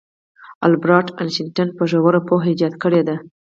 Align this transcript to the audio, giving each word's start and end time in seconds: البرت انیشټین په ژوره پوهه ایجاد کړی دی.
البرت 0.67 1.07
انیشټین 1.21 1.69
په 1.77 1.83
ژوره 1.91 2.21
پوهه 2.27 2.47
ایجاد 2.51 2.73
کړی 2.83 3.01
دی. 3.07 3.15